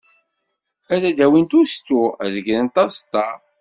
Ad 0.93 1.03
d-awint 1.15 1.57
ustu, 1.61 2.01
ad 2.23 2.35
grent 2.45 2.81
aẓeṭṭa. 2.83 3.27